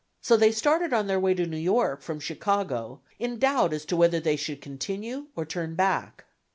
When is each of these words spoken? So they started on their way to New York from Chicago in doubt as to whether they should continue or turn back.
So 0.19 0.35
they 0.35 0.51
started 0.51 0.93
on 0.93 1.05
their 1.05 1.19
way 1.19 1.35
to 1.35 1.45
New 1.45 1.59
York 1.59 2.01
from 2.01 2.19
Chicago 2.19 3.01
in 3.19 3.37
doubt 3.37 3.71
as 3.71 3.85
to 3.85 3.95
whether 3.95 4.19
they 4.19 4.35
should 4.35 4.59
continue 4.59 5.27
or 5.35 5.45
turn 5.45 5.75
back. 5.75 6.25